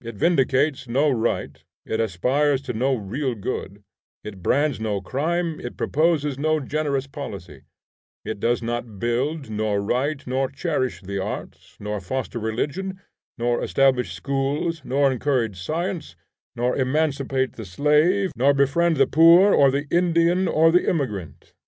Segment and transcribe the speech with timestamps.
[0.00, 3.84] It vindicates no right, it aspires to no real good,
[4.24, 7.62] it brands no crime, it proposes no generous policy;
[8.24, 12.98] it does not build, nor write, nor cherish the arts, nor foster religion,
[13.38, 16.16] nor establish schools, nor encourage science,
[16.56, 21.54] nor emancipate the slave, nor befriend the poor, or the Indian, or the immigrant.